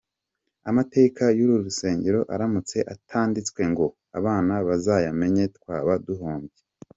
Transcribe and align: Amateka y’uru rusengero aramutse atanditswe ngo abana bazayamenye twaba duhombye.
Amateka 0.69 1.23
y’uru 1.37 1.55
rusengero 1.65 2.19
aramutse 2.33 2.77
atanditswe 2.93 3.61
ngo 3.71 3.85
abana 4.17 4.53
bazayamenye 4.67 5.43
twaba 5.57 5.93
duhombye. 6.07 6.59